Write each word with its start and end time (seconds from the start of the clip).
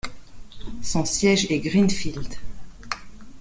Son 0.81 1.05
siège 1.05 1.45
est 1.51 1.59
Greenfield. 1.59 2.33